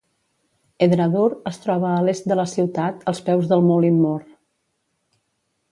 Edradour 0.85 1.35
es 1.51 1.59
troba 1.65 1.91
a 1.97 2.01
l'est 2.07 2.31
de 2.33 2.39
la 2.41 2.47
ciutat 2.55 3.07
als 3.13 3.23
peus 3.29 3.53
del 3.53 3.65
Moulin 3.69 4.03
Moor. 4.07 4.27